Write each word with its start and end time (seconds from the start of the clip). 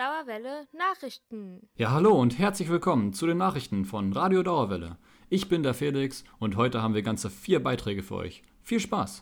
Dauerwelle 0.00 0.66
Nachrichten. 0.72 1.68
Ja, 1.76 1.90
hallo 1.90 2.12
und 2.12 2.38
herzlich 2.38 2.70
willkommen 2.70 3.12
zu 3.12 3.26
den 3.26 3.36
Nachrichten 3.36 3.84
von 3.84 4.14
Radio 4.14 4.42
Dauerwelle. 4.42 4.96
Ich 5.28 5.50
bin 5.50 5.62
der 5.62 5.74
Felix 5.74 6.24
und 6.38 6.56
heute 6.56 6.80
haben 6.80 6.94
wir 6.94 7.02
ganze 7.02 7.28
vier 7.28 7.62
Beiträge 7.62 8.02
für 8.02 8.14
euch. 8.14 8.42
Viel 8.62 8.80
Spaß! 8.80 9.20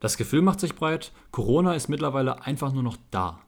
Das 0.00 0.16
Gefühl 0.16 0.40
macht 0.40 0.58
sich 0.58 0.74
breit, 0.74 1.12
Corona 1.32 1.74
ist 1.74 1.90
mittlerweile 1.90 2.46
einfach 2.46 2.72
nur 2.72 2.82
noch 2.82 2.96
da. 3.10 3.40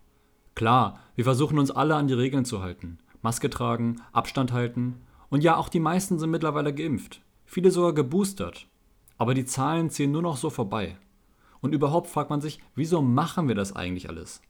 Klar, 0.55 1.01
wir 1.15 1.25
versuchen 1.25 1.59
uns 1.59 1.71
alle 1.71 1.97
an 1.97 2.07
die 2.07 2.13
Regeln 2.13 2.45
zu 2.45 2.61
halten. 2.61 2.99
Maske 3.23 3.49
tragen, 3.49 4.03
Abstand 4.13 4.53
halten. 4.53 5.01
Und 5.31 5.43
ja, 5.43 5.57
auch 5.57 5.71
die 5.71 5.81
meisten 5.81 6.19
sind 6.19 6.29
mittlerweile 6.29 6.75
geimpft. 6.75 7.23
Viele 7.47 7.71
sogar 7.71 7.95
geboostert. 7.95 8.69
Aber 9.17 9.33
die 9.33 9.47
Zahlen 9.47 9.89
ziehen 9.89 10.13
nur 10.13 10.21
noch 10.21 10.37
so 10.37 10.51
vorbei. 10.51 10.99
Und 11.63 11.73
überhaupt 11.73 12.11
fragt 12.11 12.29
man 12.29 12.43
sich, 12.43 12.61
wieso 12.75 13.01
machen 13.01 13.49
wir 13.49 13.55
das 13.55 13.75
eigentlich 13.75 14.11
alles? 14.11 14.43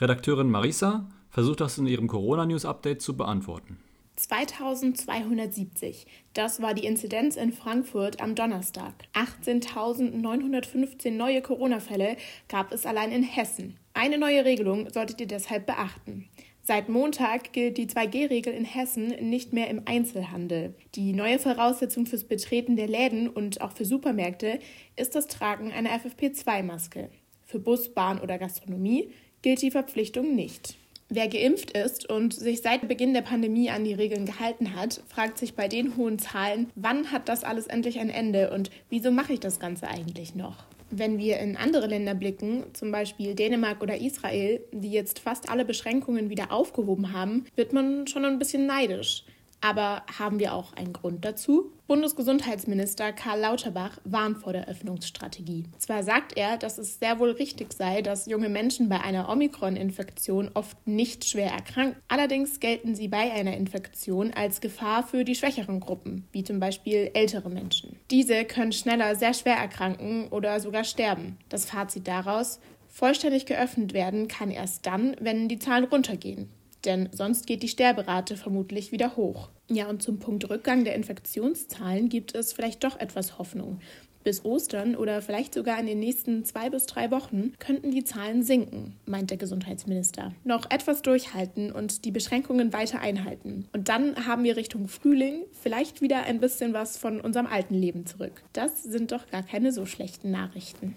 Redakteurin 0.00 0.50
Marisa 0.50 1.08
versucht 1.30 1.60
das 1.60 1.78
in 1.78 1.86
ihrem 1.86 2.08
Corona-News-Update 2.08 3.00
zu 3.00 3.16
beantworten. 3.16 3.78
2270. 4.16 6.06
Das 6.32 6.60
war 6.60 6.74
die 6.74 6.84
Inzidenz 6.84 7.36
in 7.36 7.52
Frankfurt 7.52 8.20
am 8.20 8.34
Donnerstag. 8.34 8.92
18.915 9.14 11.12
neue 11.12 11.42
Corona-Fälle 11.42 12.16
gab 12.48 12.72
es 12.72 12.86
allein 12.86 13.12
in 13.12 13.22
Hessen. 13.22 13.78
Eine 13.92 14.18
neue 14.18 14.44
Regelung 14.44 14.90
solltet 14.90 15.20
ihr 15.20 15.28
deshalb 15.28 15.66
beachten. 15.66 16.28
Seit 16.62 16.88
Montag 16.88 17.52
gilt 17.52 17.78
die 17.78 17.86
2G-Regel 17.86 18.52
in 18.52 18.64
Hessen 18.64 19.08
nicht 19.28 19.52
mehr 19.52 19.68
im 19.68 19.82
Einzelhandel. 19.84 20.74
Die 20.96 21.12
neue 21.12 21.38
Voraussetzung 21.38 22.06
fürs 22.06 22.24
Betreten 22.24 22.74
der 22.74 22.88
Läden 22.88 23.28
und 23.28 23.60
auch 23.60 23.72
für 23.72 23.84
Supermärkte 23.84 24.58
ist 24.96 25.14
das 25.14 25.28
Tragen 25.28 25.70
einer 25.70 25.90
FFP2-Maske. 25.90 27.10
Für 27.42 27.58
Bus, 27.60 27.94
Bahn 27.94 28.18
oder 28.20 28.38
Gastronomie 28.38 29.12
gilt 29.44 29.60
die 29.60 29.70
Verpflichtung 29.70 30.34
nicht. 30.34 30.78
Wer 31.10 31.28
geimpft 31.28 31.76
ist 31.76 32.08
und 32.08 32.32
sich 32.32 32.62
seit 32.62 32.88
Beginn 32.88 33.12
der 33.12 33.20
Pandemie 33.20 33.68
an 33.68 33.84
die 33.84 33.92
Regeln 33.92 34.24
gehalten 34.24 34.74
hat, 34.74 35.02
fragt 35.06 35.36
sich 35.36 35.52
bei 35.52 35.68
den 35.68 35.98
hohen 35.98 36.18
Zahlen, 36.18 36.70
wann 36.76 37.12
hat 37.12 37.28
das 37.28 37.44
alles 37.44 37.66
endlich 37.66 38.00
ein 38.00 38.08
Ende 38.08 38.50
und 38.54 38.70
wieso 38.88 39.10
mache 39.10 39.34
ich 39.34 39.40
das 39.40 39.60
Ganze 39.60 39.86
eigentlich 39.86 40.34
noch? 40.34 40.64
Wenn 40.90 41.18
wir 41.18 41.40
in 41.40 41.58
andere 41.58 41.88
Länder 41.88 42.14
blicken, 42.14 42.64
zum 42.72 42.90
Beispiel 42.90 43.34
Dänemark 43.34 43.82
oder 43.82 44.00
Israel, 44.00 44.62
die 44.72 44.92
jetzt 44.92 45.18
fast 45.18 45.50
alle 45.50 45.66
Beschränkungen 45.66 46.30
wieder 46.30 46.50
aufgehoben 46.50 47.12
haben, 47.12 47.44
wird 47.54 47.74
man 47.74 48.06
schon 48.06 48.24
ein 48.24 48.38
bisschen 48.38 48.64
neidisch. 48.64 49.24
Aber 49.64 50.02
haben 50.18 50.40
wir 50.40 50.52
auch 50.52 50.74
einen 50.74 50.92
Grund 50.92 51.24
dazu? 51.24 51.72
Bundesgesundheitsminister 51.86 53.14
Karl 53.14 53.40
Lauterbach 53.40 53.96
warnt 54.04 54.36
vor 54.36 54.52
der 54.52 54.68
Öffnungsstrategie. 54.68 55.64
Zwar 55.78 56.02
sagt 56.02 56.36
er, 56.36 56.58
dass 56.58 56.76
es 56.76 56.98
sehr 56.98 57.18
wohl 57.18 57.30
richtig 57.30 57.72
sei, 57.72 58.02
dass 58.02 58.26
junge 58.26 58.50
Menschen 58.50 58.90
bei 58.90 59.00
einer 59.00 59.30
Omikron-Infektion 59.30 60.50
oft 60.52 60.86
nicht 60.86 61.24
schwer 61.24 61.50
erkranken. 61.50 61.98
Allerdings 62.08 62.60
gelten 62.60 62.94
sie 62.94 63.08
bei 63.08 63.32
einer 63.32 63.56
Infektion 63.56 64.34
als 64.34 64.60
Gefahr 64.60 65.02
für 65.02 65.24
die 65.24 65.34
schwächeren 65.34 65.80
Gruppen, 65.80 66.28
wie 66.30 66.44
zum 66.44 66.60
Beispiel 66.60 67.10
ältere 67.14 67.48
Menschen. 67.48 67.96
Diese 68.10 68.44
können 68.44 68.72
schneller 68.72 69.16
sehr 69.16 69.32
schwer 69.32 69.56
erkranken 69.56 70.28
oder 70.28 70.60
sogar 70.60 70.84
sterben. 70.84 71.38
Das 71.48 71.64
Fazit 71.64 72.06
daraus, 72.06 72.60
vollständig 72.90 73.46
geöffnet 73.46 73.94
werden 73.94 74.28
kann 74.28 74.50
erst 74.50 74.84
dann, 74.84 75.16
wenn 75.20 75.48
die 75.48 75.58
Zahlen 75.58 75.84
runtergehen 75.84 76.50
denn 76.84 77.08
sonst 77.12 77.46
geht 77.46 77.62
die 77.62 77.68
Sterberate 77.68 78.36
vermutlich 78.36 78.92
wieder 78.92 79.16
hoch. 79.16 79.48
Ja, 79.70 79.88
und 79.88 80.02
zum 80.02 80.18
Punkt 80.18 80.48
Rückgang 80.50 80.84
der 80.84 80.94
Infektionszahlen 80.94 82.08
gibt 82.08 82.34
es 82.34 82.52
vielleicht 82.52 82.84
doch 82.84 83.00
etwas 83.00 83.38
Hoffnung. 83.38 83.80
Bis 84.22 84.44
Ostern 84.44 84.96
oder 84.96 85.20
vielleicht 85.20 85.52
sogar 85.52 85.78
in 85.78 85.86
den 85.86 86.00
nächsten 86.00 86.46
zwei 86.46 86.70
bis 86.70 86.86
drei 86.86 87.10
Wochen 87.10 87.52
könnten 87.58 87.90
die 87.90 88.04
Zahlen 88.04 88.42
sinken, 88.42 88.96
meint 89.04 89.30
der 89.30 89.36
Gesundheitsminister. 89.36 90.32
Noch 90.44 90.70
etwas 90.70 91.02
durchhalten 91.02 91.70
und 91.70 92.06
die 92.06 92.10
Beschränkungen 92.10 92.72
weiter 92.72 93.00
einhalten. 93.00 93.68
Und 93.72 93.90
dann 93.90 94.26
haben 94.26 94.44
wir 94.44 94.56
Richtung 94.56 94.88
Frühling 94.88 95.44
vielleicht 95.52 96.00
wieder 96.00 96.22
ein 96.22 96.40
bisschen 96.40 96.72
was 96.72 96.96
von 96.96 97.20
unserem 97.20 97.46
alten 97.46 97.74
Leben 97.74 98.06
zurück. 98.06 98.42
Das 98.54 98.82
sind 98.82 99.12
doch 99.12 99.26
gar 99.30 99.42
keine 99.42 99.72
so 99.72 99.84
schlechten 99.84 100.30
Nachrichten. 100.30 100.96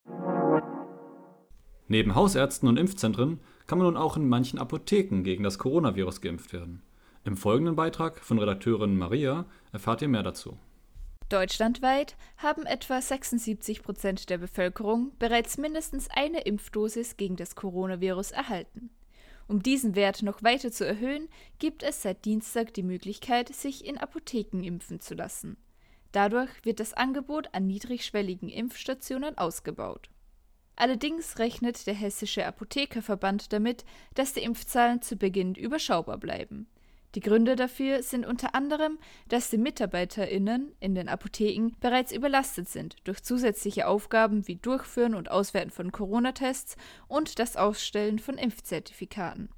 Neben 1.90 2.16
Hausärzten 2.16 2.68
und 2.68 2.78
Impfzentren 2.78 3.40
kann 3.66 3.78
man 3.78 3.88
nun 3.88 3.98
auch 3.98 4.16
in 4.16 4.28
manchen 4.28 4.60
Apotheken 4.60 5.24
gegen 5.24 5.44
das 5.44 5.58
Coronavirus 5.58 6.22
geimpft 6.22 6.54
werden. 6.54 6.82
Im 7.28 7.36
folgenden 7.36 7.76
Beitrag 7.76 8.24
von 8.24 8.40
Redakteurin 8.40 8.98
Maria 8.98 9.46
erfahrt 9.74 10.02
ihr 10.02 10.08
mehr 10.08 10.24
dazu. 10.24 10.58
Deutschlandweit 11.28 12.16
haben 12.38 12.66
etwa 12.66 13.02
76 13.02 13.84
Prozent 13.84 14.30
der 14.30 14.38
Bevölkerung 14.38 15.12
bereits 15.20 15.58
mindestens 15.58 16.08
eine 16.10 16.40
Impfdosis 16.44 17.18
gegen 17.18 17.36
das 17.36 17.56
Coronavirus 17.56 18.32
erhalten. 18.32 18.92
Um 19.50 19.62
diesen 19.62 19.96
Wert 19.96 20.24
noch 20.24 20.42
weiter 20.42 20.72
zu 20.72 20.88
erhöhen, 20.88 21.28
gibt 21.60 21.84
es 21.84 22.02
seit 22.02 22.24
Dienstag 22.24 22.74
die 22.74 22.84
Möglichkeit, 22.84 23.54
sich 23.54 23.84
in 23.84 23.98
Apotheken 23.98 24.64
impfen 24.64 25.02
zu 25.02 25.14
lassen. 25.14 25.58
Dadurch 26.14 26.52
wird 26.64 26.80
das 26.80 26.94
Angebot 26.94 27.54
an 27.54 27.68
niedrigschwelligen 27.68 28.48
Impfstationen 28.48 29.38
ausgebaut. 29.38 30.10
Allerdings 30.78 31.40
rechnet 31.40 31.88
der 31.88 31.94
Hessische 31.94 32.46
Apothekerverband 32.46 33.52
damit, 33.52 33.84
dass 34.14 34.32
die 34.32 34.44
Impfzahlen 34.44 35.02
zu 35.02 35.18
Beginn 35.18 35.56
überschaubar 35.56 36.20
bleiben. 36.20 36.68
Die 37.16 37.20
Gründe 37.22 37.56
dafür 37.56 38.04
sind 38.04 38.26
unter 38.26 38.54
anderem, 38.54 39.00
dass 39.28 39.50
die 39.50 39.58
MitarbeiterInnen 39.58 40.76
in 40.80 40.94
den 40.94 41.10
Apotheken 41.10 41.72
bereits 41.80 42.12
überlastet 42.12 42.70
sind 42.70 42.96
durch 43.06 43.24
zusätzliche 43.24 43.88
Aufgaben 43.88 44.48
wie 44.48 44.58
Durchführen 44.58 45.16
und 45.16 45.32
Auswerten 45.32 45.72
von 45.72 45.92
Corona-Tests 45.92 46.76
und 47.08 47.40
das 47.40 47.56
Ausstellen 47.56 48.20
von 48.20 48.38
Impfzertifikaten. 48.38 49.50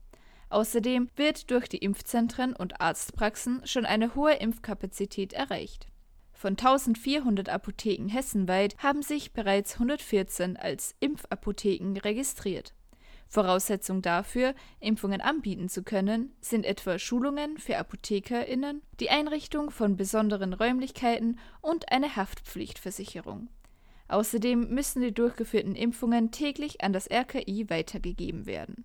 Außerdem 0.49 1.09
wird 1.15 1.51
durch 1.51 1.67
die 1.67 1.77
Impfzentren 1.77 2.55
und 2.55 2.81
Arztpraxen 2.81 3.61
schon 3.65 3.85
eine 3.85 4.15
hohe 4.15 4.33
Impfkapazität 4.33 5.33
erreicht 5.33 5.87
von 6.39 6.51
1400 6.51 7.49
Apotheken 7.49 8.07
hessenweit 8.07 8.77
haben 8.77 9.01
sich 9.01 9.33
bereits 9.33 9.73
114 9.73 10.55
als 10.55 10.95
Impfapotheken 11.01 11.99
registriert. 11.99 12.73
Voraussetzung 13.29 14.01
dafür, 14.01 14.53
Impfungen 14.79 15.21
anbieten 15.21 15.69
zu 15.69 15.83
können, 15.83 16.33
sind 16.41 16.65
etwa 16.65 16.97
Schulungen 16.97 17.59
für 17.59 17.77
ApothekerInnen, 17.77 18.81
die 18.99 19.11
Einrichtung 19.11 19.69
von 19.69 19.95
besonderen 19.95 20.53
Räumlichkeiten 20.53 21.37
und 21.61 21.91
eine 21.91 22.15
Haftpflichtversicherung. 22.15 23.49
Außerdem 24.07 24.73
müssen 24.73 25.03
die 25.03 25.13
durchgeführten 25.13 25.75
Impfungen 25.75 26.31
täglich 26.31 26.81
an 26.81 26.91
das 26.91 27.07
RKI 27.07 27.69
weitergegeben 27.69 28.47
werden. 28.47 28.83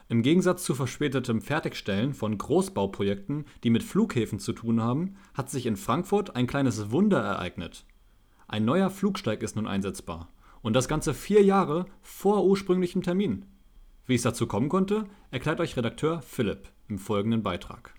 Im 0.08 0.24
Gegensatz 0.24 0.64
zu 0.64 0.76
verspätetem 0.76 1.42
Fertigstellen 1.42 2.14
von 2.14 2.38
Großbauprojekten, 2.38 3.46
die 3.64 3.70
mit 3.70 3.84
Flughäfen 3.84 4.40
zu 4.40 4.54
tun 4.54 4.82
haben, 4.82 5.16
hat 5.34 5.50
sich 5.50 5.66
in 5.66 5.78
Frankfurt 5.78 6.36
ein 6.36 6.48
kleines 6.48 6.92
Wunder 6.92 7.22
ereignet. 7.22 7.86
Ein 8.48 8.66
neuer 8.66 8.90
Flugsteig 8.90 9.42
ist 9.44 9.56
nun 9.56 9.68
einsetzbar. 9.68 10.28
Und 10.62 10.74
das 10.74 10.88
Ganze 10.88 11.14
vier 11.14 11.44
Jahre 11.44 11.86
vor 12.02 12.44
ursprünglichem 12.44 13.02
Termin. 13.02 13.46
Wie 14.06 14.16
es 14.16 14.22
dazu 14.22 14.48
kommen 14.48 14.68
konnte, 14.68 15.06
erklärt 15.32 15.60
euch 15.60 15.78
Redakteur 15.78 16.22
Philipp 16.22 16.68
im 16.90 17.00
folgenden 17.00 17.44
Beitrag. 17.44 17.94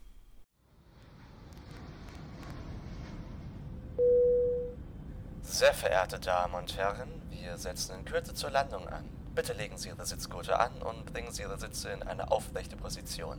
Sehr 5.40 5.72
verehrte 5.72 6.18
Damen 6.20 6.54
und 6.54 6.76
Herren, 6.76 7.08
wir 7.30 7.56
setzen 7.56 7.98
in 7.98 8.04
Kürze 8.04 8.34
zur 8.34 8.50
Landung 8.50 8.86
an. 8.88 9.21
Bitte 9.34 9.54
legen 9.54 9.78
Sie 9.78 9.88
Ihre 9.88 10.04
Sitzgurte 10.04 10.58
an 10.58 10.82
und 10.82 11.06
bringen 11.06 11.32
Sie 11.32 11.40
Ihre 11.40 11.58
Sitze 11.58 11.88
in 11.88 12.02
eine 12.02 12.30
aufrechte 12.30 12.76
Position. 12.76 13.38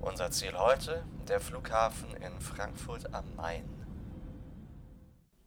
Unser 0.00 0.30
Ziel 0.30 0.52
heute, 0.56 1.02
der 1.26 1.40
Flughafen 1.40 2.10
in 2.16 2.40
Frankfurt 2.40 3.12
am 3.12 3.24
Main. 3.34 3.64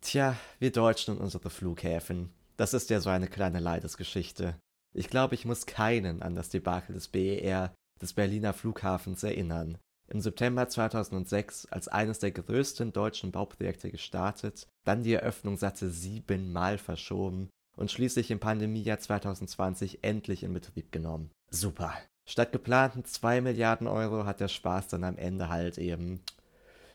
Tja, 0.01 0.35
wir 0.59 0.73
Deutschen 0.73 1.15
und 1.15 1.23
unsere 1.23 1.49
Flughäfen. 1.49 2.33
Das 2.57 2.73
ist 2.73 2.89
ja 2.89 2.99
so 2.99 3.09
eine 3.09 3.27
kleine 3.27 3.59
Leidesgeschichte. 3.59 4.55
Ich 4.93 5.09
glaube, 5.09 5.35
ich 5.35 5.45
muss 5.45 5.65
keinen 5.65 6.21
an 6.21 6.35
das 6.35 6.49
Debakel 6.49 6.93
des 6.93 7.07
BER, 7.07 7.73
des 8.01 8.11
Berliner 8.11 8.53
Flughafens, 8.53 9.23
erinnern. 9.23 9.77
Im 10.09 10.19
September 10.19 10.67
2006 10.67 11.67
als 11.67 11.87
eines 11.87 12.19
der 12.19 12.31
größten 12.31 12.91
deutschen 12.91 13.31
Bauprojekte 13.31 13.89
gestartet, 13.89 14.67
dann 14.85 15.03
die 15.03 15.13
Eröffnung 15.13 15.55
satte 15.55 15.89
siebenmal 15.89 16.77
verschoben 16.77 17.49
und 17.77 17.91
schließlich 17.91 18.29
im 18.31 18.39
Pandemiejahr 18.39 18.99
2020 18.99 20.03
endlich 20.03 20.43
in 20.43 20.53
Betrieb 20.53 20.91
genommen. 20.91 21.31
Super. 21.49 21.93
Statt 22.25 22.51
geplanten 22.51 23.05
2 23.05 23.39
Milliarden 23.39 23.87
Euro 23.87 24.25
hat 24.25 24.41
der 24.41 24.49
Spaß 24.49 24.89
dann 24.89 25.05
am 25.05 25.17
Ende 25.17 25.47
halt 25.47 25.77
eben 25.77 26.21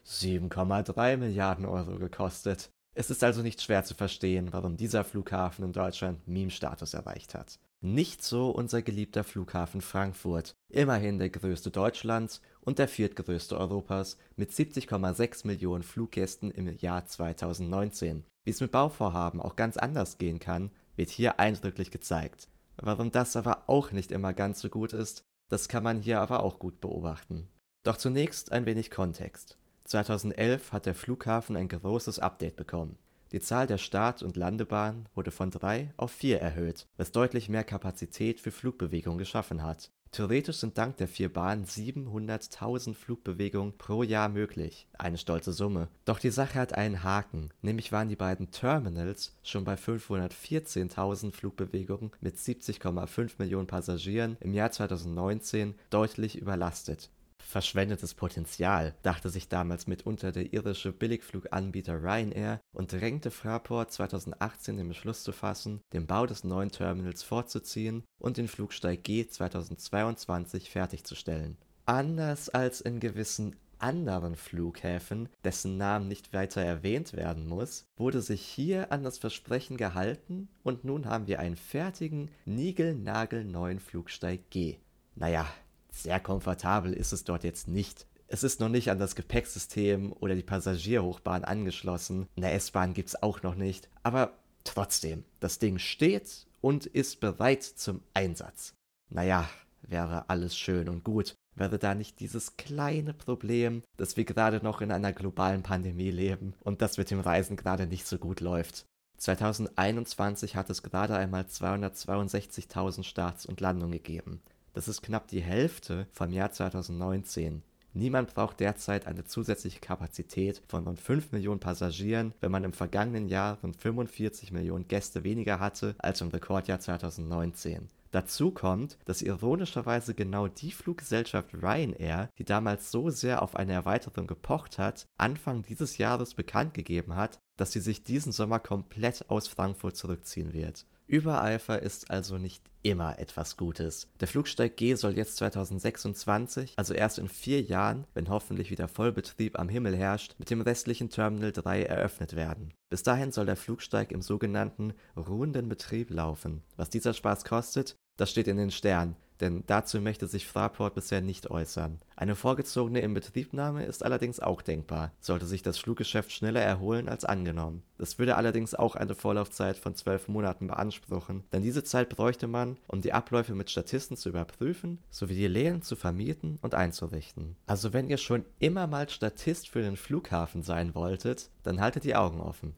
7,3 0.06 1.16
Milliarden 1.16 1.64
Euro 1.64 1.98
gekostet. 1.98 2.70
Es 2.94 3.08
ist 3.08 3.24
also 3.24 3.40
nicht 3.40 3.62
schwer 3.62 3.84
zu 3.84 3.94
verstehen, 3.94 4.52
warum 4.52 4.76
dieser 4.76 5.04
Flughafen 5.04 5.64
in 5.64 5.72
Deutschland 5.72 6.28
Meme-Status 6.28 6.92
erreicht 6.92 7.34
hat. 7.34 7.58
Nicht 7.80 8.22
so 8.22 8.50
unser 8.50 8.82
geliebter 8.82 9.24
Flughafen 9.24 9.80
Frankfurt, 9.80 10.54
immerhin 10.68 11.18
der 11.18 11.30
größte 11.30 11.70
Deutschlands 11.70 12.42
und 12.64 12.78
der 12.78 12.88
viertgrößte 12.88 13.58
Europas 13.58 14.16
mit 14.36 14.50
70,6 14.50 15.46
Millionen 15.46 15.82
Fluggästen 15.82 16.50
im 16.50 16.68
Jahr 16.78 17.06
2019. 17.06 18.24
Wie 18.44 18.50
es 18.50 18.60
mit 18.60 18.72
Bauvorhaben 18.72 19.40
auch 19.40 19.56
ganz 19.56 19.76
anders 19.76 20.18
gehen 20.18 20.38
kann, 20.38 20.70
wird 20.96 21.10
hier 21.10 21.38
eindrücklich 21.38 21.90
gezeigt. 21.90 22.48
Warum 22.76 23.10
das 23.10 23.36
aber 23.36 23.64
auch 23.68 23.92
nicht 23.92 24.10
immer 24.10 24.32
ganz 24.32 24.60
so 24.60 24.68
gut 24.68 24.92
ist, 24.92 25.24
das 25.48 25.68
kann 25.68 25.82
man 25.82 26.00
hier 26.00 26.20
aber 26.20 26.42
auch 26.42 26.58
gut 26.58 26.80
beobachten. 26.80 27.48
Doch 27.82 27.96
zunächst 27.96 28.52
ein 28.52 28.66
wenig 28.66 28.90
Kontext. 28.90 29.58
2011 29.84 30.72
hat 30.72 30.86
der 30.86 30.94
Flughafen 30.94 31.56
ein 31.56 31.68
großes 31.68 32.18
Update 32.18 32.56
bekommen. 32.56 32.96
Die 33.32 33.40
Zahl 33.40 33.66
der 33.66 33.78
Start- 33.78 34.22
und 34.22 34.36
Landebahnen 34.36 35.08
wurde 35.14 35.30
von 35.30 35.50
drei 35.50 35.92
auf 35.96 36.12
vier 36.12 36.40
erhöht, 36.40 36.86
was 36.96 37.12
deutlich 37.12 37.48
mehr 37.48 37.64
Kapazität 37.64 38.40
für 38.40 38.50
Flugbewegung 38.50 39.18
geschaffen 39.18 39.62
hat. 39.62 39.90
Theoretisch 40.12 40.58
sind 40.58 40.76
dank 40.76 40.98
der 40.98 41.08
vier 41.08 41.32
Bahnen 41.32 41.64
700.000 41.64 42.92
Flugbewegungen 42.92 43.78
pro 43.78 44.02
Jahr 44.02 44.28
möglich. 44.28 44.86
Eine 44.98 45.16
stolze 45.16 45.54
Summe. 45.54 45.88
Doch 46.04 46.18
die 46.18 46.28
Sache 46.28 46.58
hat 46.58 46.74
einen 46.74 47.02
Haken, 47.02 47.48
nämlich 47.62 47.92
waren 47.92 48.10
die 48.10 48.16
beiden 48.16 48.50
Terminals 48.50 49.34
schon 49.42 49.64
bei 49.64 49.74
514.000 49.74 51.32
Flugbewegungen 51.32 52.10
mit 52.20 52.36
70,5 52.36 53.30
Millionen 53.38 53.66
Passagieren 53.66 54.36
im 54.40 54.52
Jahr 54.52 54.70
2019 54.70 55.76
deutlich 55.88 56.36
überlastet 56.36 57.08
verschwendetes 57.52 58.14
Potenzial, 58.14 58.94
dachte 59.02 59.28
sich 59.28 59.48
damals 59.48 59.86
mitunter 59.86 60.32
der 60.32 60.52
irische 60.52 60.92
Billigfluganbieter 60.92 62.02
Ryanair 62.02 62.60
und 62.72 62.92
drängte 62.92 63.30
Fraport 63.30 63.92
2018 63.92 64.78
den 64.78 64.88
Beschluss 64.88 65.22
zu 65.22 65.32
fassen, 65.32 65.80
den 65.92 66.06
Bau 66.06 66.26
des 66.26 66.42
neuen 66.42 66.70
Terminals 66.70 67.22
fortzuziehen 67.22 68.02
und 68.18 68.38
den 68.38 68.48
Flugsteig 68.48 69.04
G 69.04 69.28
2022 69.28 70.70
fertigzustellen. 70.70 71.58
Anders 71.84 72.48
als 72.48 72.80
in 72.80 72.98
gewissen 73.00 73.56
anderen 73.78 74.36
Flughäfen, 74.36 75.28
dessen 75.44 75.76
Namen 75.76 76.08
nicht 76.08 76.32
weiter 76.32 76.62
erwähnt 76.62 77.12
werden 77.14 77.46
muss, 77.46 77.84
wurde 77.96 78.22
sich 78.22 78.40
hier 78.40 78.92
an 78.92 79.02
das 79.02 79.18
Versprechen 79.18 79.76
gehalten 79.76 80.48
und 80.62 80.84
nun 80.84 81.06
haben 81.06 81.26
wir 81.26 81.40
einen 81.40 81.56
fertigen, 81.56 82.30
niegelnagelneuen 82.44 83.80
Flugsteig 83.80 84.50
G. 84.50 84.78
Naja, 85.14 85.46
sehr 85.92 86.18
komfortabel 86.18 86.92
ist 86.92 87.12
es 87.12 87.24
dort 87.24 87.44
jetzt 87.44 87.68
nicht. 87.68 88.06
Es 88.26 88.42
ist 88.42 88.60
noch 88.60 88.70
nicht 88.70 88.90
an 88.90 88.98
das 88.98 89.14
Gepäcksystem 89.14 90.12
oder 90.12 90.34
die 90.34 90.42
Passagierhochbahn 90.42 91.44
angeschlossen. 91.44 92.26
Eine 92.36 92.52
S-Bahn 92.52 92.94
gibt 92.94 93.10
es 93.10 93.22
auch 93.22 93.42
noch 93.42 93.54
nicht. 93.54 93.90
Aber 94.02 94.32
trotzdem, 94.64 95.24
das 95.38 95.58
Ding 95.58 95.78
steht 95.78 96.46
und 96.62 96.86
ist 96.86 97.20
bereit 97.20 97.62
zum 97.62 98.00
Einsatz. 98.14 98.74
Naja, 99.10 99.48
wäre 99.82 100.30
alles 100.30 100.56
schön 100.56 100.88
und 100.88 101.04
gut, 101.04 101.34
wäre 101.54 101.78
da 101.78 101.94
nicht 101.94 102.20
dieses 102.20 102.56
kleine 102.56 103.12
Problem, 103.12 103.82
dass 103.98 104.16
wir 104.16 104.24
gerade 104.24 104.64
noch 104.64 104.80
in 104.80 104.92
einer 104.92 105.12
globalen 105.12 105.62
Pandemie 105.62 106.10
leben 106.10 106.54
und 106.60 106.80
das 106.80 106.96
mit 106.96 107.10
dem 107.10 107.20
Reisen 107.20 107.56
gerade 107.56 107.86
nicht 107.86 108.06
so 108.06 108.16
gut 108.16 108.40
läuft. 108.40 108.86
2021 109.18 110.56
hat 110.56 110.70
es 110.70 110.82
gerade 110.82 111.16
einmal 111.16 111.42
262.000 111.42 113.04
Starts 113.04 113.46
und 113.46 113.60
Landungen 113.60 113.92
gegeben. 113.92 114.40
Das 114.74 114.88
ist 114.88 115.02
knapp 115.02 115.28
die 115.28 115.42
Hälfte 115.42 116.06
vom 116.12 116.32
Jahr 116.32 116.50
2019. 116.50 117.62
Niemand 117.94 118.34
braucht 118.34 118.60
derzeit 118.60 119.06
eine 119.06 119.24
zusätzliche 119.24 119.80
Kapazität 119.80 120.62
von 120.66 120.84
rund 120.84 120.98
5 120.98 121.32
Millionen 121.32 121.60
Passagieren, 121.60 122.32
wenn 122.40 122.50
man 122.50 122.64
im 122.64 122.72
vergangenen 122.72 123.28
Jahr 123.28 123.58
rund 123.62 123.76
45 123.76 124.50
Millionen 124.50 124.88
Gäste 124.88 125.24
weniger 125.24 125.60
hatte 125.60 125.94
als 125.98 126.22
im 126.22 126.28
Rekordjahr 126.28 126.80
2019. 126.80 127.90
Dazu 128.12 128.50
kommt, 128.50 128.98
dass 129.04 129.20
ironischerweise 129.20 130.14
genau 130.14 130.48
die 130.48 130.72
Fluggesellschaft 130.72 131.54
Ryanair, 131.54 132.30
die 132.38 132.44
damals 132.44 132.90
so 132.90 133.10
sehr 133.10 133.42
auf 133.42 133.56
eine 133.56 133.72
Erweiterung 133.72 134.26
gepocht 134.26 134.78
hat, 134.78 135.06
Anfang 135.18 135.62
dieses 135.62 135.98
Jahres 135.98 136.34
bekannt 136.34 136.72
gegeben 136.72 137.16
hat, 137.16 137.38
dass 137.56 137.72
sie 137.72 137.80
sich 137.80 138.04
diesen 138.04 138.32
Sommer 138.32 138.58
komplett 138.58 139.28
aus 139.30 139.48
Frankfurt 139.48 139.96
zurückziehen 139.96 140.52
wird. 140.52 140.86
Übereifer 141.12 141.82
ist 141.82 142.10
also 142.10 142.38
nicht 142.38 142.64
immer 142.82 143.18
etwas 143.18 143.58
Gutes. 143.58 144.08
Der 144.20 144.28
Flugsteig 144.28 144.78
G 144.78 144.94
soll 144.94 145.14
jetzt 145.14 145.36
2026, 145.36 146.72
also 146.76 146.94
erst 146.94 147.18
in 147.18 147.28
vier 147.28 147.60
Jahren, 147.60 148.06
wenn 148.14 148.30
hoffentlich 148.30 148.70
wieder 148.70 148.88
Vollbetrieb 148.88 149.58
am 149.58 149.68
Himmel 149.68 149.94
herrscht, 149.94 150.36
mit 150.38 150.48
dem 150.48 150.62
restlichen 150.62 151.10
Terminal 151.10 151.52
3 151.52 151.82
eröffnet 151.82 152.34
werden. 152.34 152.72
Bis 152.88 153.02
dahin 153.02 153.30
soll 153.30 153.44
der 153.44 153.56
Flugsteig 153.56 154.10
im 154.10 154.22
sogenannten 154.22 154.94
ruhenden 155.14 155.68
Betrieb 155.68 156.08
laufen. 156.08 156.62
Was 156.78 156.88
dieser 156.88 157.12
Spaß 157.12 157.44
kostet, 157.44 157.94
das 158.16 158.30
steht 158.30 158.48
in 158.48 158.56
den 158.56 158.70
Sternen 158.70 159.14
denn 159.42 159.64
dazu 159.66 160.00
möchte 160.00 160.26
sich 160.26 160.46
Fraport 160.46 160.94
bisher 160.94 161.20
nicht 161.20 161.50
äußern. 161.50 161.98
Eine 162.16 162.36
vorgezogene 162.36 163.00
Inbetriebnahme 163.00 163.84
ist 163.84 164.04
allerdings 164.04 164.40
auch 164.40 164.62
denkbar, 164.62 165.12
sollte 165.20 165.46
sich 165.46 165.62
das 165.62 165.78
Fluggeschäft 165.78 166.30
schneller 166.30 166.60
erholen 166.60 167.08
als 167.08 167.24
angenommen. 167.24 167.82
Das 167.98 168.18
würde 168.18 168.36
allerdings 168.36 168.74
auch 168.74 168.94
eine 168.94 169.14
Vorlaufzeit 169.14 169.76
von 169.76 169.94
zwölf 169.94 170.28
Monaten 170.28 170.68
beanspruchen, 170.68 171.44
denn 171.52 171.62
diese 171.62 171.82
Zeit 171.82 172.08
bräuchte 172.08 172.46
man, 172.46 172.78
um 172.86 173.00
die 173.00 173.12
Abläufe 173.12 173.54
mit 173.54 173.70
Statisten 173.70 174.16
zu 174.16 174.28
überprüfen, 174.28 174.98
sowie 175.10 175.34
die 175.34 175.48
Lehen 175.48 175.82
zu 175.82 175.96
vermieten 175.96 176.58
und 176.62 176.74
einzurichten. 176.74 177.56
Also 177.66 177.92
wenn 177.92 178.08
ihr 178.08 178.18
schon 178.18 178.44
immer 178.60 178.86
mal 178.86 179.08
Statist 179.08 179.68
für 179.68 179.82
den 179.82 179.96
Flughafen 179.96 180.62
sein 180.62 180.94
wolltet, 180.94 181.50
dann 181.64 181.80
haltet 181.80 182.04
die 182.04 182.14
Augen 182.14 182.40
offen. 182.40 182.74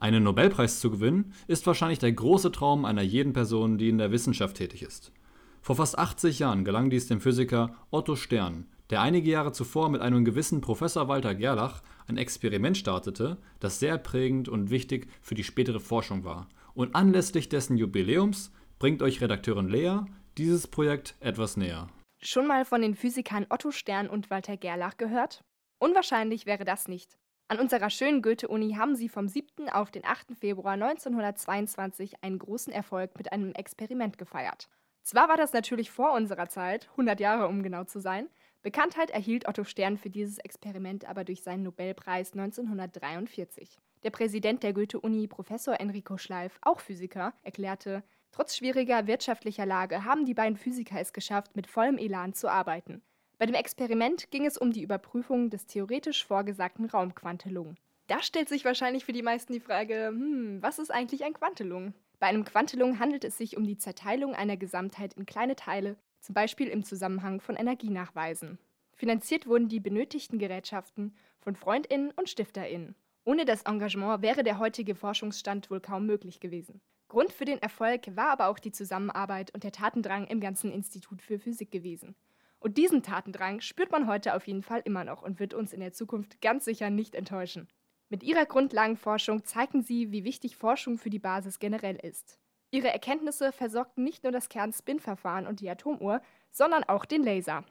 Einen 0.00 0.22
Nobelpreis 0.22 0.80
zu 0.80 0.90
gewinnen, 0.90 1.34
ist 1.46 1.66
wahrscheinlich 1.66 1.98
der 1.98 2.12
große 2.12 2.50
Traum 2.52 2.86
einer 2.86 3.02
jeden 3.02 3.34
Person, 3.34 3.76
die 3.76 3.90
in 3.90 3.98
der 3.98 4.10
Wissenschaft 4.10 4.56
tätig 4.56 4.82
ist. 4.82 5.12
Vor 5.60 5.76
fast 5.76 5.98
80 5.98 6.38
Jahren 6.38 6.64
gelang 6.64 6.88
dies 6.88 7.06
dem 7.06 7.20
Physiker 7.20 7.76
Otto 7.90 8.16
Stern, 8.16 8.66
der 8.88 9.02
einige 9.02 9.30
Jahre 9.30 9.52
zuvor 9.52 9.90
mit 9.90 10.00
einem 10.00 10.24
gewissen 10.24 10.62
Professor 10.62 11.08
Walter 11.08 11.34
Gerlach 11.34 11.82
ein 12.06 12.16
Experiment 12.16 12.78
startete, 12.78 13.36
das 13.60 13.78
sehr 13.78 13.98
prägend 13.98 14.48
und 14.48 14.70
wichtig 14.70 15.06
für 15.20 15.34
die 15.34 15.44
spätere 15.44 15.80
Forschung 15.80 16.24
war. 16.24 16.48
Und 16.72 16.94
anlässlich 16.94 17.50
dessen 17.50 17.76
Jubiläums 17.76 18.52
bringt 18.78 19.02
euch 19.02 19.20
Redakteurin 19.20 19.68
Lea 19.68 19.98
dieses 20.38 20.66
Projekt 20.66 21.14
etwas 21.20 21.58
näher. 21.58 21.88
Schon 22.22 22.46
mal 22.46 22.64
von 22.64 22.80
den 22.80 22.94
Physikern 22.94 23.44
Otto 23.50 23.70
Stern 23.70 24.08
und 24.08 24.30
Walter 24.30 24.56
Gerlach 24.56 24.96
gehört? 24.96 25.44
Unwahrscheinlich 25.78 26.46
wäre 26.46 26.64
das 26.64 26.88
nicht. 26.88 27.19
An 27.50 27.58
unserer 27.58 27.90
schönen 27.90 28.22
Goethe-Uni 28.22 28.74
haben 28.74 28.94
sie 28.94 29.08
vom 29.08 29.26
7. 29.26 29.68
auf 29.70 29.90
den 29.90 30.04
8. 30.04 30.36
Februar 30.38 30.74
1922 30.74 32.22
einen 32.22 32.38
großen 32.38 32.72
Erfolg 32.72 33.18
mit 33.18 33.32
einem 33.32 33.54
Experiment 33.54 34.18
gefeiert. 34.18 34.68
Zwar 35.02 35.28
war 35.28 35.36
das 35.36 35.52
natürlich 35.52 35.90
vor 35.90 36.12
unserer 36.12 36.48
Zeit, 36.48 36.86
100 36.92 37.18
Jahre 37.18 37.48
um 37.48 37.64
genau 37.64 37.82
zu 37.82 37.98
sein, 37.98 38.28
Bekanntheit 38.62 39.10
erhielt 39.10 39.48
Otto 39.48 39.64
Stern 39.64 39.98
für 39.98 40.10
dieses 40.10 40.38
Experiment 40.38 41.06
aber 41.06 41.24
durch 41.24 41.42
seinen 41.42 41.64
Nobelpreis 41.64 42.34
1943. 42.34 43.80
Der 44.04 44.10
Präsident 44.10 44.62
der 44.62 44.72
Goethe-Uni, 44.72 45.26
Professor 45.26 45.80
Enrico 45.80 46.18
Schleif, 46.18 46.56
auch 46.62 46.78
Physiker, 46.78 47.34
erklärte, 47.42 48.04
trotz 48.30 48.56
schwieriger 48.56 49.08
wirtschaftlicher 49.08 49.66
Lage 49.66 50.04
haben 50.04 50.24
die 50.24 50.34
beiden 50.34 50.56
Physiker 50.56 51.00
es 51.00 51.12
geschafft, 51.12 51.56
mit 51.56 51.66
vollem 51.66 51.98
Elan 51.98 52.32
zu 52.32 52.48
arbeiten. 52.48 53.02
Bei 53.40 53.46
dem 53.46 53.54
Experiment 53.54 54.30
ging 54.30 54.44
es 54.44 54.58
um 54.58 54.70
die 54.70 54.82
Überprüfung 54.82 55.48
des 55.48 55.64
theoretisch 55.64 56.26
vorgesagten 56.26 56.84
Raumquantelung. 56.84 57.76
Da 58.06 58.22
stellt 58.22 58.50
sich 58.50 58.66
wahrscheinlich 58.66 59.06
für 59.06 59.14
die 59.14 59.22
meisten 59.22 59.54
die 59.54 59.60
Frage, 59.60 60.08
hm, 60.08 60.58
was 60.60 60.78
ist 60.78 60.90
eigentlich 60.90 61.24
ein 61.24 61.32
Quantelung? 61.32 61.94
Bei 62.18 62.26
einem 62.26 62.44
Quantelung 62.44 62.98
handelt 62.98 63.24
es 63.24 63.38
sich 63.38 63.56
um 63.56 63.64
die 63.64 63.78
Zerteilung 63.78 64.34
einer 64.34 64.58
Gesamtheit 64.58 65.14
in 65.14 65.24
kleine 65.24 65.56
Teile, 65.56 65.96
zum 66.20 66.34
Beispiel 66.34 66.68
im 66.68 66.84
Zusammenhang 66.84 67.40
von 67.40 67.56
Energienachweisen. 67.56 68.58
Finanziert 68.94 69.46
wurden 69.46 69.70
die 69.70 69.80
benötigten 69.80 70.38
Gerätschaften 70.38 71.14
von 71.38 71.56
FreundInnen 71.56 72.10
und 72.16 72.28
StifterInnen. 72.28 72.94
Ohne 73.24 73.46
das 73.46 73.62
Engagement 73.62 74.20
wäre 74.20 74.44
der 74.44 74.58
heutige 74.58 74.94
Forschungsstand 74.94 75.70
wohl 75.70 75.80
kaum 75.80 76.04
möglich 76.04 76.40
gewesen. 76.40 76.82
Grund 77.08 77.32
für 77.32 77.46
den 77.46 77.62
Erfolg 77.62 78.14
war 78.14 78.32
aber 78.32 78.48
auch 78.48 78.58
die 78.58 78.70
Zusammenarbeit 78.70 79.54
und 79.54 79.64
der 79.64 79.72
Tatendrang 79.72 80.26
im 80.26 80.40
ganzen 80.40 80.70
Institut 80.70 81.22
für 81.22 81.38
Physik 81.38 81.70
gewesen. 81.70 82.14
Und 82.60 82.76
diesen 82.76 83.02
Tatendrang 83.02 83.62
spürt 83.62 83.90
man 83.90 84.06
heute 84.06 84.34
auf 84.34 84.46
jeden 84.46 84.62
Fall 84.62 84.82
immer 84.84 85.04
noch 85.04 85.22
und 85.22 85.40
wird 85.40 85.54
uns 85.54 85.72
in 85.72 85.80
der 85.80 85.92
Zukunft 85.92 86.40
ganz 86.42 86.66
sicher 86.66 86.90
nicht 86.90 87.14
enttäuschen. 87.14 87.68
Mit 88.10 88.22
ihrer 88.22 88.44
Grundlagenforschung 88.44 89.44
zeigen 89.44 89.82
sie, 89.82 90.12
wie 90.12 90.24
wichtig 90.24 90.56
Forschung 90.56 90.98
für 90.98 91.10
die 91.10 91.18
Basis 91.18 91.58
generell 91.58 91.96
ist. 91.96 92.38
Ihre 92.70 92.88
Erkenntnisse 92.88 93.50
versorgten 93.50 94.04
nicht 94.04 94.22
nur 94.22 94.32
das 94.32 94.48
Kern-Spin-Verfahren 94.48 95.46
und 95.46 95.60
die 95.60 95.70
Atomuhr, 95.70 96.20
sondern 96.50 96.84
auch 96.84 97.04
den 97.04 97.22
Laser. 97.22 97.64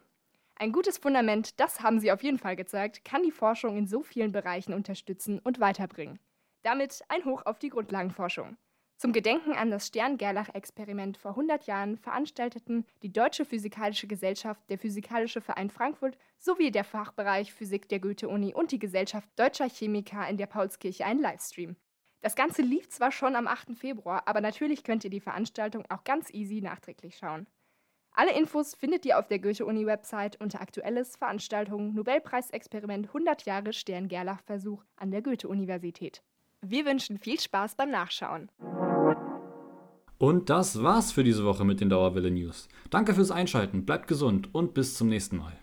Ein 0.56 0.72
gutes 0.72 0.98
Fundament, 0.98 1.60
das 1.60 1.82
haben 1.82 2.00
sie 2.00 2.12
auf 2.12 2.24
jeden 2.24 2.40
Fall 2.40 2.56
gezeigt, 2.56 3.06
kann 3.06 3.24
die 3.24 3.32
Forschung 3.32 3.78
in 3.78 3.88
so 3.88 4.02
vielen 4.02 4.32
Bereichen 4.32 4.74
unterstützen 4.74 5.40
und 5.40 5.60
weiterbringen. 5.60 6.20
Damit 6.64 7.02
ein 7.08 7.24
Hoch 7.24 7.46
auf 7.46 7.60
die 7.60 7.70
Grundlagenforschung. 7.70 8.58
Zum 9.00 9.14
Gedenken 9.14 9.54
an 9.54 9.72
das 9.72 9.88
Stern-Gerlach-Experiment 9.88 11.16
vor 11.16 11.32
100 11.32 11.68
Jahren 11.68 11.96
veranstalteten 11.96 12.86
die 13.02 13.14
Deutsche 13.14 13.46
Physikalische 13.46 14.08
Gesellschaft, 14.08 14.70
der 14.70 14.78
Physikalische 14.78 15.40
Verein 15.40 15.70
Frankfurt 15.70 16.18
sowie 16.38 16.70
der 16.70 16.84
Fachbereich 16.84 17.54
Physik 17.54 17.88
der 17.88 18.02
Goethe-Uni 18.02 18.54
und 18.54 18.74
die 18.74 18.78
Gesellschaft 18.78 19.30
Deutscher 19.38 19.70
Chemiker 19.70 20.28
in 20.28 20.36
der 20.36 20.48
Paulskirche 20.48 21.06
einen 21.06 21.22
Livestream. 21.22 21.78
Das 22.20 22.36
Ganze 22.36 22.62
lief 22.62 22.90
zwar 22.90 23.14
schon 23.14 23.38
am 23.38 23.48
8. 23.48 23.74
Februar, 23.74 24.24
aber 24.26 24.42
natürlich 24.42 24.84
könnt 24.84 25.06
ihr 25.06 25.10
die 25.10 25.22
Veranstaltung 25.22 25.86
auch 25.88 26.04
ganz 26.04 26.30
easy 26.34 26.60
nachträglich 26.60 27.16
schauen. 27.16 27.48
Alle 28.12 28.34
Infos 28.38 28.76
findet 28.76 29.06
ihr 29.06 29.18
auf 29.18 29.30
der 29.30 29.40
Goethe-Uni-Website 29.40 30.42
unter 30.42 30.60
Aktuelles 30.60 31.16
Veranstaltungen 31.16 31.94
Nobelpreisexperiment 31.94 33.08
100 33.08 33.46
Jahre 33.46 33.72
Stern-Gerlach-Versuch 33.72 34.84
an 34.98 35.12
der 35.12 35.22
Goethe-Universität. 35.22 36.22
Wir 36.62 36.86
wünschen 36.86 37.18
viel 37.18 37.40
Spaß 37.40 37.76
beim 37.76 37.92
Nachschauen. 37.92 38.52
Und 40.20 40.50
das 40.50 40.84
war's 40.84 41.14
für 41.14 41.24
diese 41.24 41.46
Woche 41.46 41.64
mit 41.64 41.80
den 41.80 41.90
Dauerwelle 41.90 42.30
News. 42.30 42.68
Danke 42.90 43.16
fürs 43.16 43.32
Einschalten, 43.32 43.86
bleibt 43.86 44.08
gesund 44.08 44.54
und 44.54 44.74
bis 44.74 44.96
zum 44.96 45.08
nächsten 45.08 45.38
Mal. 45.38 45.54